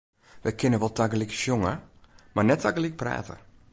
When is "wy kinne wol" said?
0.43-0.95